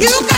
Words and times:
don't 0.00 0.28
drop 0.28 0.37